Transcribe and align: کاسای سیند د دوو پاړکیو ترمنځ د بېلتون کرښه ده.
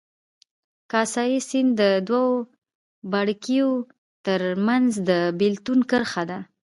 کاسای 0.91 1.35
سیند 1.47 1.71
د 1.79 1.81
دوو 2.07 2.27
پاړکیو 3.11 3.69
ترمنځ 4.25 4.89
د 5.09 5.11
بېلتون 5.39 5.79
کرښه 5.89 6.23
ده. 6.29 6.39